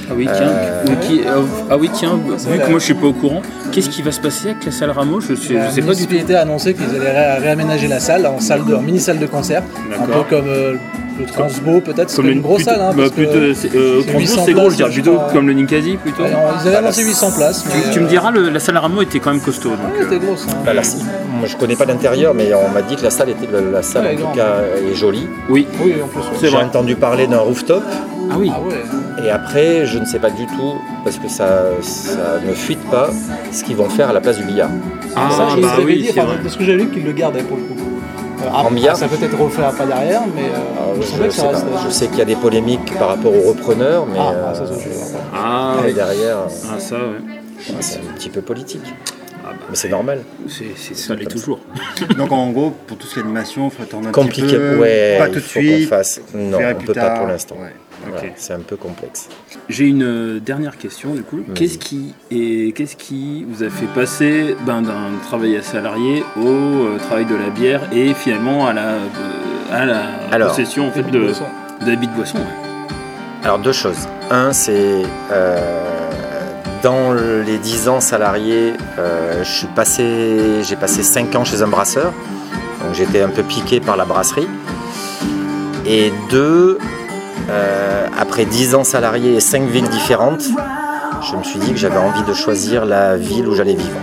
[0.09, 3.07] Ah oui, tiens, Euh, qui- euh, ah oui, tiens vu que moi je suis pas
[3.07, 3.41] au courant,
[3.71, 5.19] qu'est-ce qui va se passer avec la salle Rameau?
[5.19, 6.33] Je sais, La je sais pas du tout.
[6.33, 9.25] a annoncé qu'ils allaient ré- réaménager la salle en salle de, en mini salle de
[9.25, 9.63] concert,
[9.93, 10.27] un peu D'accord.
[10.29, 10.75] comme euh,
[11.19, 12.81] le Transbo peut-être, c'est Comme une grosse plutôt- salle.
[12.81, 15.29] Hein, bah, parce euh, c'est Transbo, 800 c'est gros, je dirais plutôt crois.
[15.33, 16.23] comme le Ninkasi plutôt.
[16.23, 16.31] Ouais,
[16.63, 17.63] Ils avaient annoncé 800 places.
[17.63, 19.69] Tu, tu me euh, diras, le- la salle Rameau était quand même costaud.
[19.69, 20.47] Donc, ouais, c'était gros ça.
[20.65, 23.47] Bah, la- moi je connais pas l'intérieur, mais on m'a dit que la salle était
[23.51, 24.57] la, la salle Ouais, en tout cas
[24.91, 25.27] est jolie.
[25.49, 26.49] oui, Oui, en plus.
[26.49, 27.83] J'ai entendu parler d'un rooftop
[28.33, 28.49] ah oui.
[28.53, 28.59] Ah
[29.25, 33.09] et après je ne sais pas du tout parce que ça, ça ne fuite pas
[33.51, 34.69] ce qu'ils vont faire à la place du billard.
[35.15, 35.29] Ah,
[35.61, 36.37] bah oui, c'est vrai.
[36.43, 37.75] de ce que j'ai lu, qu'ils le gardaient pour le coup.
[38.43, 41.41] Euh, Ça peut être refait après derrière, mais euh, Ah, je je, savais que sais
[41.41, 41.53] ça pas.
[41.53, 41.67] restait.
[41.85, 44.55] Je sais qu'il y a des polémiques par rapport aux repreneurs, mais Ah, euh, ah,
[44.55, 44.63] ça.
[45.33, 45.93] Ah, oui.
[45.93, 47.73] derrière Ah, ça, ouais.
[47.79, 48.81] c'est un petit peu politique.
[49.43, 50.21] Ah, bah, Mais c'est normal.
[50.47, 51.59] c'est, c'est- ça l'est toujours.
[52.17, 54.41] Donc en gros, pour tout ce qui est animation, il faut attendre un Compliqué.
[54.43, 54.77] petit peu.
[54.77, 55.87] Ouais, pas tout de suite.
[55.89, 56.21] fasse.
[56.33, 57.13] Non, on plus peut tard.
[57.13, 57.55] pas pour l'instant.
[57.59, 57.73] Ouais.
[58.07, 59.29] Voilà, c'est un peu complexe.
[59.69, 61.41] J'ai une euh, dernière question du coup.
[61.55, 66.47] Qu'est-ce qui, et qu'est-ce qui vous a fait passer ben, d'un travail à salarié au
[66.47, 69.05] euh, travail de la bière et finalement à la, euh,
[69.71, 71.45] à la Alors, possession en fait, de, boisson.
[71.85, 72.71] d'habits de boisson ouais.
[73.43, 74.07] Alors deux choses.
[74.29, 75.91] Un, c'est euh,
[76.83, 81.67] dans les 10 ans salariés, euh, je suis passé, j'ai passé 5 ans chez un
[81.67, 82.13] brasseur.
[82.83, 84.47] Donc j'étais un peu piqué par la brasserie.
[85.87, 86.77] Et deux,
[87.51, 90.43] euh, après 10 ans salariés et 5 villes différentes,
[91.29, 93.97] je me suis dit que j'avais envie de choisir la ville où j'allais vivre.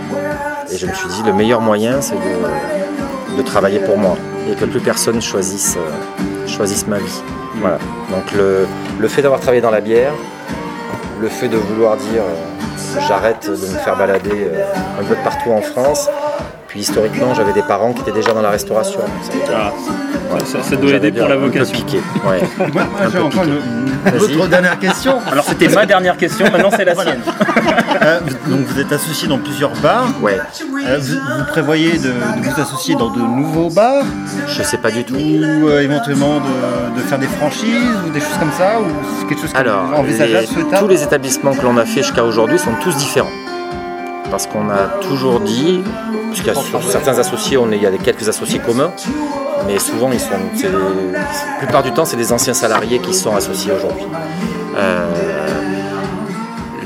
[0.71, 4.17] Et je me suis dit le meilleur moyen c'est de, travailler pour moi
[4.51, 7.21] et que plus personne choisisse, euh, choisisse ma vie.
[8.11, 10.13] Donc le, fait d'avoir travaillé dans la bière,
[11.19, 14.49] le fait de vouloir dire euh, j'arrête de me faire balader
[14.99, 16.09] un peu de partout en France,
[16.69, 19.01] puis historiquement j'avais des parents qui étaient déjà dans la restauration.
[19.53, 19.71] Ah,
[20.33, 20.39] ouais.
[20.45, 21.75] ça, doit aider pour la un peu vocation.
[21.75, 21.97] piqué.
[22.25, 22.41] Ouais.
[22.57, 24.33] Moi, moi, Un j'ai peu encore piqué.
[24.35, 25.19] une, dernière question.
[25.31, 27.21] Alors c'était ma dernière question, maintenant c'est la sienne.
[28.01, 30.07] Euh, donc vous êtes associé dans plusieurs bars.
[30.21, 30.37] Ouais,
[30.87, 34.05] Euh, vous, vous prévoyez de, de vous associer dans de nouveaux bars
[34.47, 35.15] je sais pas du tout.
[35.15, 39.41] ou euh, éventuellement de, de faire des franchises ou des choses comme ça ou quelque
[39.41, 42.71] chose que Alors, envisageable, les- tous les établissements que l'on a fait jusqu'à aujourd'hui sont
[42.81, 43.27] tous différents.
[44.31, 45.81] Parce qu'on a toujours dit,
[46.31, 48.91] puisqu'il y a sur certains associés, on est- il y a quelques associés communs,
[49.67, 53.35] mais souvent, ils sont, c'est- la plupart du temps, c'est des anciens salariés qui sont
[53.35, 54.05] associés aujourd'hui.
[54.77, 55.05] Euh,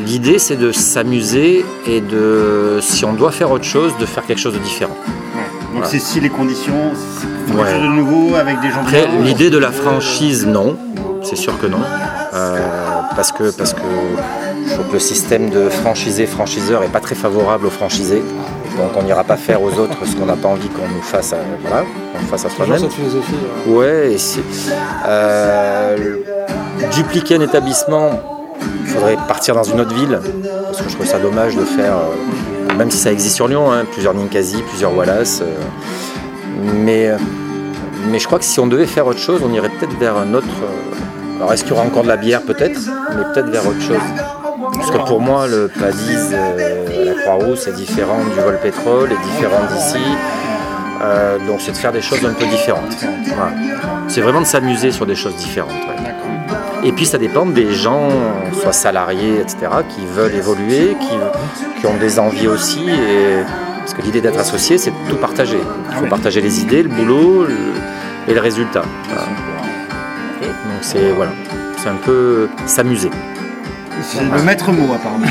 [0.05, 4.39] L'idée, c'est de s'amuser et de, si on doit faire autre chose, de faire quelque
[4.41, 4.95] chose de différent.
[4.95, 5.87] Donc Voilà.
[5.87, 6.91] c'est si les conditions,
[7.47, 7.79] c'est Ouais.
[7.79, 10.75] de nouveau avec des gens Après, l'idée de la franchise, non,
[11.21, 11.79] c'est sûr que non.
[12.33, 12.57] Euh,
[13.15, 13.79] parce, que, parce que
[14.65, 18.23] je trouve que le système de franchisé-franchiseur est pas très favorable aux franchisés.
[18.77, 21.33] Donc on n'ira pas faire aux autres ce qu'on n'a pas envie qu'on nous fasse
[21.33, 22.79] à, voilà, qu'on fasse à soi-même.
[22.79, 23.35] cette philosophie.
[23.67, 24.39] Ouais, et c'est-
[25.05, 26.15] euh,
[26.95, 28.19] dupliquer un établissement,
[28.81, 30.19] il faudrait partir dans une autre ville,
[30.65, 33.71] parce que je trouve ça dommage de faire, euh, même si ça existe sur Lyon,
[33.71, 35.41] hein, plusieurs Ninkasi, plusieurs Wallace.
[35.41, 35.45] euh,
[36.73, 37.11] mais,
[38.09, 40.33] mais je crois que si on devait faire autre chose, on irait peut-être vers un
[40.33, 40.47] autre.
[41.37, 42.79] alors est-ce qu'il y aura encore de la bière peut-être,
[43.15, 43.97] mais peut-être vers autre chose.
[44.85, 49.09] Parce que pour moi, le Padis euh, à la Croix-Rousse est différent du vol pétrole,
[49.11, 49.97] est différent d'ici.
[51.01, 52.95] Euh, donc c'est de faire des choses un peu différentes.
[53.27, 53.51] Voilà.
[54.07, 55.71] C'est vraiment de s'amuser sur des choses différentes.
[55.71, 56.13] ouais.
[56.85, 58.09] Et puis ça dépend des gens,
[58.61, 62.89] soit salariés, etc., qui veulent évoluer, qui, qui ont des envies aussi.
[62.89, 63.41] Et,
[63.79, 65.59] parce que l'idée d'être associé, c'est de tout partager.
[65.91, 67.55] Il faut partager les idées, le boulot le-
[68.27, 68.81] et le résultat.
[69.07, 69.23] Voilà.
[70.41, 71.31] Donc c'est voilà,
[71.77, 73.09] c'est un peu s'amuser.
[74.01, 75.27] C'est le maître mot apparemment.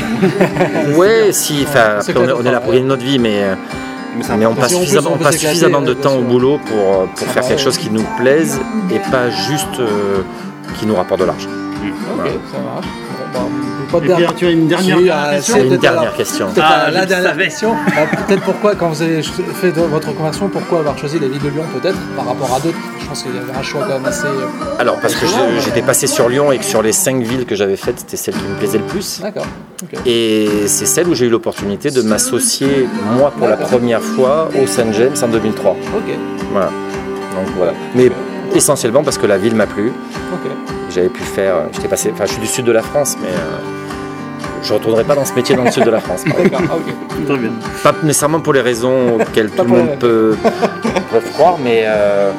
[0.97, 2.35] Ouais, si, après, on, est, clair.
[2.39, 3.55] on est là pour gagner notre vie, mais, euh,
[4.37, 6.15] mais on passe Si on peut- suffisamment, on on peut passe s'éclater, suffisamment de temps
[6.15, 7.63] au boulot pour, euh, pour faire quelque ouais.
[7.63, 8.59] chose qui nous plaise
[8.91, 10.21] et pas juste euh,
[10.79, 11.49] qui nous rapporte de l'argent.
[12.19, 12.85] Ok, ça marche.
[13.33, 13.39] Bon,
[13.91, 15.03] pas de Et Pierre, dernière- tu as une dernière Si,
[15.35, 16.47] question c'est Une dernière la- question.
[16.51, 17.75] peut-être Ah, la, dernière question.
[17.97, 21.49] Ah, peut-être pourquoi, quand vous avez fait votre conversion, pourquoi avoir choisi la ville de
[21.49, 22.77] Lyon, peut-être, par rapport à d'autres?
[22.99, 24.25] Je pense qu'il y avait un choix quand même assez.
[24.25, 25.25] euh, Alors, parce que
[25.63, 28.35] j'étais passé sur Lyon et que sur les cinq villes que j'avais faites, c'était celle
[28.35, 29.19] qui me plaisait le plus.
[29.21, 29.45] D'accord.
[30.05, 34.65] Et c'est celle où j'ai eu l'opportunité de m'associer, moi, pour la première fois, au
[34.67, 35.71] Saint James en 2003.
[35.71, 36.13] Ok.
[36.51, 36.67] Voilà.
[36.67, 37.73] Donc voilà.
[37.95, 38.09] Mais
[38.55, 39.91] essentiellement parce que la ville m'a plu.
[40.33, 40.51] Ok.
[40.93, 41.55] J'avais pu faire.
[41.73, 42.11] J'étais passé.
[42.13, 43.57] Enfin, je suis du sud de la France, mais euh,
[44.63, 46.23] je retournerai pas dans ce métier dans le sud de la France.
[46.23, 46.63] par exemple.
[46.63, 46.77] D'accord.
[46.87, 47.25] ok.
[47.27, 47.49] Très bien.
[47.83, 50.35] Pas nécessairement pour les raisons auxquelles tout le monde peut,
[51.11, 52.31] peut croire, mais, euh,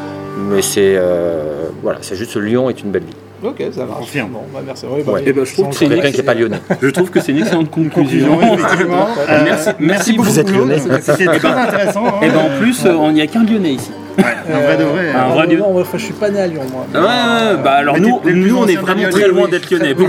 [0.50, 3.14] mais c'est euh, voilà, c'est juste Lyon est une belle ville.
[3.42, 3.98] Ok, ça marche.
[4.00, 4.30] Confirme.
[4.30, 4.86] Bon, bah merci.
[4.88, 5.22] Oui, bah, Ouais.
[5.26, 6.60] Eh ben, je trouve que c'est quelqu'un qui n'est pas lyonnais.
[6.80, 8.40] Je trouve que c'est une excellente conclusion.
[8.40, 9.06] effectivement.
[9.28, 10.30] Euh, merci, merci beaucoup.
[10.30, 10.78] Vous êtes lyonnais.
[11.02, 12.06] C'était très intéressant.
[12.06, 12.12] hein.
[12.22, 13.90] Et ben en plus, euh, on n'y a qu'un Lyonnais ici.
[14.18, 15.10] Un vrai de vrai.
[15.10, 15.66] Un Ah, vrai non, Lyon.
[15.68, 16.86] non, moi, je suis pas né à Lyon, moi.
[16.94, 19.94] Ouais, ouais, bah alors nous, nous on est vraiment très loin d'être lyonnais.
[19.94, 20.06] le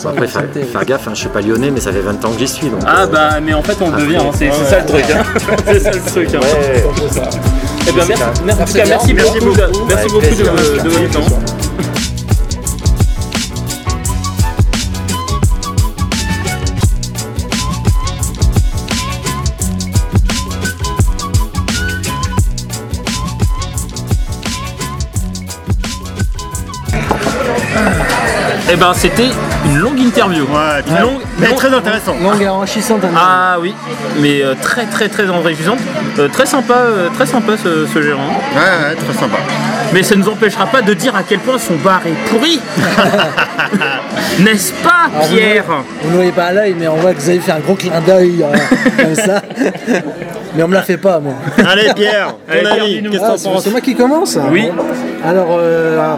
[0.00, 2.38] ça, Après, faire, gaffe, hein, je suis pas lyonnais, mais ça fait 20 ans que
[2.38, 2.68] j'y suis.
[2.68, 4.86] Donc, Ah euh, bah mais en fait on le devient, hein, c'est c'est ça le
[4.86, 5.04] truc.
[5.14, 5.22] hein.
[5.66, 6.28] c'est ça le truc.
[6.34, 6.38] hein.
[6.40, 6.84] ouais.
[7.08, 7.28] c'est ça.
[7.88, 9.24] Eh ben, merci, merci, en tout cas, Merci merci bien.
[9.40, 10.26] beaucoup, de- merci beaucoup
[10.84, 11.61] de votre temps.
[28.72, 29.28] Eh ben c'était
[29.66, 30.44] une longue interview.
[30.44, 32.14] Ouais, très, Longue- mais longue- très intéressant.
[32.22, 33.02] Longue et enrichissante.
[33.14, 33.74] Ah oui,
[34.18, 35.78] mais euh, très très très enrichissante,
[36.18, 38.28] Euh, très sympa, euh, très sympa ce, ce gérant.
[38.54, 39.36] Ouais, ouais, très sympa.
[39.92, 42.60] Mais ça ne nous empêchera pas de dire à quel point son bar est pourri.
[44.38, 45.64] N'est-ce pas, Alors, Pierre
[46.02, 47.74] Vous ne voyez pas à l'œil, mais on voit que vous avez fait un gros
[47.74, 49.42] clin d'œil euh, comme ça.
[50.54, 51.32] Mais on me la fait pas, moi.
[51.66, 54.68] Allez, Pierre, ton avis, qu'est-ce Ah, que c'est t'en penses c'est moi qui commence Oui.
[55.24, 56.16] Alors, euh,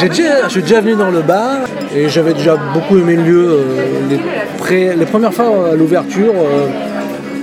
[0.00, 1.58] j'ai déjà, je suis déjà venu dans le bar
[1.94, 3.46] et j'avais déjà beaucoup aimé le lieu.
[3.48, 3.62] euh,
[4.10, 4.18] les,
[4.58, 6.66] pré- les premières fois à l'ouverture, euh,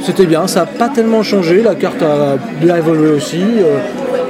[0.06, 0.46] c'était bien.
[0.48, 1.62] Ça n'a pas tellement changé.
[1.62, 3.42] La carte a bien évolué aussi.
[3.42, 3.78] euh,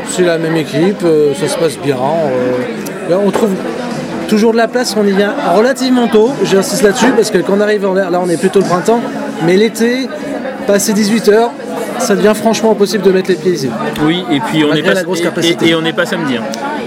[0.09, 1.95] c'est la même équipe, euh, ça se passe bien.
[1.95, 3.51] euh, là, on trouve
[4.27, 6.31] toujours de la place, on y vient relativement tôt.
[6.43, 8.99] J'insiste là-dessus parce que quand on arrive en là, on est plutôt le printemps.
[9.45, 10.07] Mais l'été,
[10.67, 11.47] passé 18h,
[11.99, 13.69] ça devient franchement impossible de mettre les pieds ici.
[14.03, 15.65] Oui, et puis on n'est pas la grosse et- capacité.
[15.67, 16.37] Et, et on n'est pas samedi.
[16.37, 16.43] hein.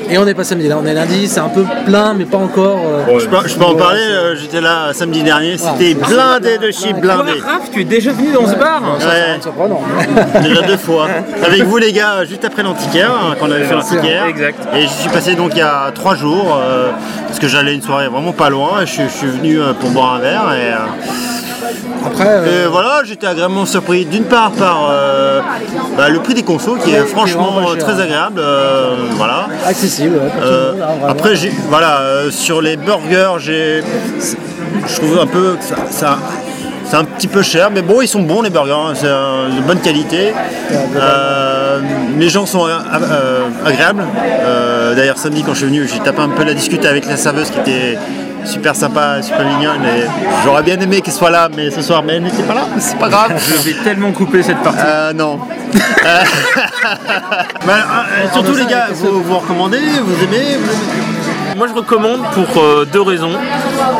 [0.09, 2.37] Et on n'est pas samedi, là on est lundi, c'est un peu plein mais pas
[2.39, 2.79] encore.
[3.09, 6.71] euh, Je peux, je peux en parler, euh, j'étais là samedi dernier, c'était blindé de
[6.71, 7.33] chez blindé.
[7.45, 9.41] Raph, tu es déjà venu dans ce bar Ouais.
[9.41, 9.83] surprenant.
[10.43, 11.09] Déjà deux fois.
[11.45, 14.27] Avec vous les gars, juste après l'antiquaire, hein, quand on avait fait l'antiquaire.
[14.27, 14.59] Exact.
[14.77, 16.91] Et j'y suis passé donc il y a trois jours, euh,
[17.27, 19.91] parce que j'allais une soirée vraiment pas loin, et je, je suis venu euh, pour
[19.91, 20.53] boire un verre.
[20.53, 20.77] Et, euh,
[22.07, 25.41] Après, euh, et voilà, j'étais agréablement surpris d'une part par euh,
[25.97, 27.79] bah, le prix des consos qui est franchement cher.
[27.85, 28.41] très agréable.
[28.41, 29.47] euh, voilà.
[29.67, 30.83] accessible ouais, Euh, monde.
[30.83, 31.35] hein, après,
[31.69, 33.83] voilà, euh, sur les burgers, j'ai,
[34.87, 36.19] je trouve un peu que ça, ça-
[36.89, 39.49] c'est un petit peu cher, mais bon, ils sont bons les burgers, hein, c'est euh,
[39.49, 40.33] de bonne qualité.
[40.97, 41.81] Euh,
[42.17, 42.71] les gens sont euh,
[43.11, 44.05] euh, agréables.
[44.25, 47.17] Euh, D'ailleurs, samedi, quand je suis venu, j'ai tapé un peu la discute avec la
[47.17, 47.99] serveuse qui était
[48.47, 49.85] super sympa, super mignonne.
[49.85, 50.07] Et
[50.45, 52.67] j'aurais bien aimé qu'elle soit là, mais ce soir, mais elle n'était pas là.
[52.79, 53.33] C'est pas grave.
[53.49, 54.81] Je vais tellement couper cette partie.
[54.85, 55.39] Euh, non.
[57.67, 61.16] Bah, euh, surtout les gars, vous, vous recommandez, vous aimez, vous aimez
[61.57, 63.33] Moi je recommande pour euh, deux raisons.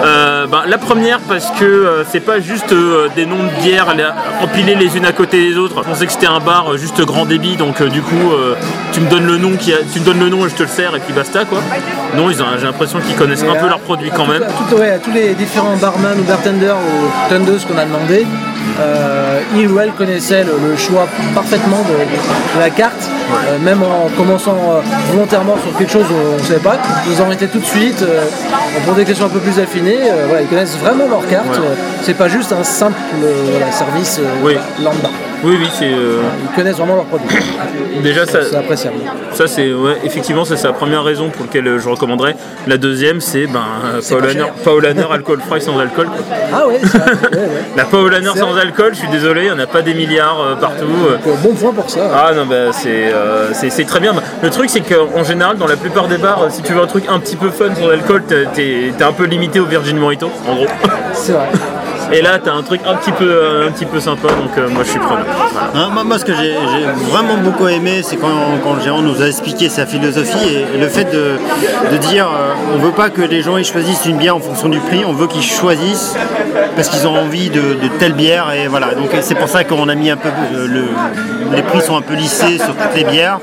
[0.05, 2.75] Euh, ben, la première parce que euh, c'est pas juste
[3.15, 3.95] des noms de bières
[4.43, 5.77] empilés les unes à côté des autres.
[5.83, 8.31] Je pensais que c'était un bar juste grand débit donc du coup
[8.93, 10.63] tu me donnes le nom qui a- tu me donnes le nom et je te
[10.65, 11.61] le sers et puis basta quoi.
[12.17, 14.43] Non ils ont- j'ai l'impression qu'ils connaissent un peu leurs produits quand même.
[14.43, 18.27] À, tout- ouais, à tous les différents barman ou bartenders ou tendeuses qu'on a demandé,
[18.81, 21.95] euh, ils ou elles connaissaient le, le choix parfaitement de,
[22.57, 24.81] de la carte, Euh, même en commençant euh,
[25.13, 26.77] volontairement sur quelque chose où on ne savait pas.
[27.11, 28.23] Ils ont été tout de suite euh,
[28.85, 29.99] pour des questions un peu plus affinées.
[30.29, 31.57] voilà, ils connaissent vraiment leur carte.
[31.59, 33.01] euh, c'est pas juste un simple
[33.51, 34.55] voilà, service Oui.
[34.85, 35.11] lambda.
[35.45, 37.29] Oui, oui, c'est euh, Ils connaissent vraiment leurs produits.
[38.03, 38.41] déjà ça.
[38.43, 38.97] C'est appréciable.
[39.33, 42.35] Ça c'est ouais, effectivement ça, c'est la première raison pour laquelle euh, je recommanderais.
[42.67, 43.65] La deuxième c'est ben
[44.65, 46.07] Paulaner, alcool fry sans alcool.
[46.07, 46.37] quoi.
[46.53, 46.81] Ah ouais.
[47.77, 50.55] La Paulaner sans alcool, je suis désolé, il n'y en a pas des milliards euh,
[50.57, 50.85] partout.
[51.11, 51.17] euh.
[51.25, 52.01] Donc, bon point pour ça.
[52.15, 54.15] Ah non bah c'est euh, c'est- très bien.
[54.43, 57.05] Le truc c'est qu'en général dans la plupart des bars, si tu veux un truc
[57.09, 60.55] un petit peu fun sans alcool, t'es- t'es un peu limité au Virgin Mojito en
[60.57, 60.67] gros.
[61.13, 61.47] C'est vrai.
[62.13, 64.69] Et là t'as un truc un petit peu euh, un petit peu sympa donc euh,
[64.69, 65.25] moi je suis preneur.
[65.53, 65.87] Voilà.
[65.87, 68.29] Hein, moi, moi, ce que j'ai j'ai vraiment beaucoup aimé, c'est quand,
[68.63, 71.33] quand le gérant nous a expliqué sa philosophie et, et le fait de,
[71.91, 74.69] de dire euh, on veut pas que les gens ils choisissent une bière en fonction
[74.69, 76.15] du prix, on veut qu'ils choisissent
[76.77, 78.95] parce qu'ils ont envie de, de telle bière et voilà.
[78.95, 80.85] Donc c'est pour ça qu'on a mis un peu euh, le,
[81.55, 83.39] les prix sont un peu lissés sur toutes les bières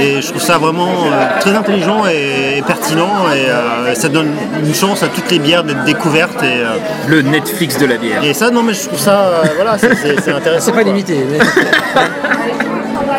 [0.00, 4.30] et je trouve ça vraiment euh, très intelligent et, et pertinent et euh, ça donne
[4.64, 6.76] une chance à toutes les bières d'être découvertes et, euh,
[7.08, 8.22] Le Netflix de la bière.
[8.24, 10.66] et ça non mais je trouve ça euh, voilà c'est- intéressant.
[10.66, 11.16] C'est pas limité.
[11.30, 11.38] mais-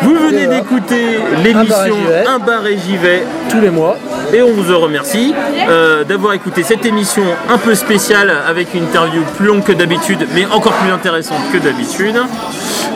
[0.02, 1.96] Vous venez d'écouter l'émission.
[2.28, 3.96] Un bar et j'y vais Tous les mois.
[4.34, 5.34] et on vous en remercie
[5.68, 10.26] euh, d'avoir écouté cette émission un peu spéciale avec une interview plus longue que d'habitude
[10.34, 12.16] mais encore plus intéressante que d'habitude.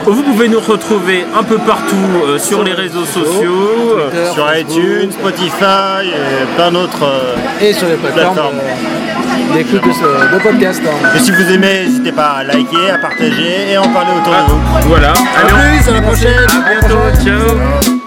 [0.05, 3.99] Vous pouvez nous retrouver un peu partout euh, sur les réseaux sociaux.
[4.11, 7.05] Twitter, sur Facebook, iTunes, Spotify et plein d'autres.
[7.05, 7.35] euh,
[7.67, 8.57] Et sur les plateformes Plateforme.
[8.59, 9.08] euh,
[9.53, 10.83] d'écoute de, ce- de podcast.
[10.87, 11.09] hein.
[11.17, 14.35] Et si vous aimez, n'hésitez pas à liker, à partager et à en parler autour
[14.37, 14.89] ah, de vous.
[14.89, 15.09] voilà.
[15.11, 17.25] À Allez, on- plus, à la prochaine à bientôt.
[17.25, 17.98] Ciao.